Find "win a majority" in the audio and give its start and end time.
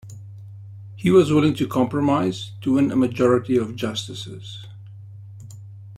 2.73-3.55